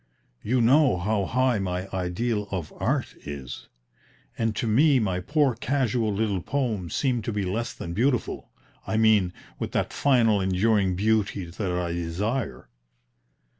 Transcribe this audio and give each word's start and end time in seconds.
You 0.41 0.61
know 0.61 0.97
how 0.97 1.25
high 1.25 1.59
my 1.59 1.87
ideal 1.93 2.47
of 2.49 2.73
Art 2.77 3.13
is; 3.23 3.67
and 4.35 4.55
to 4.55 4.65
me 4.65 4.97
my 4.97 5.19
poor 5.19 5.53
casual 5.53 6.11
little 6.11 6.41
poems 6.41 6.95
seem 6.95 7.21
to 7.21 7.31
be 7.31 7.43
less 7.45 7.71
than 7.71 7.93
beautiful 7.93 8.49
I 8.87 8.97
mean 8.97 9.31
with 9.59 9.73
that 9.73 9.93
final 9.93 10.41
enduring 10.41 10.95
beauty 10.95 11.45
that 11.45 11.71
I 11.71 11.91
desire." 11.91 12.67